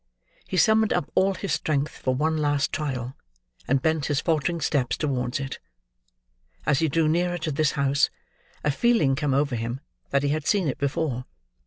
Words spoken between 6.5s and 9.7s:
As he drew nearer to this house, a feeling come over